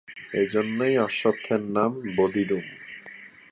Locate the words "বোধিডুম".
2.15-2.65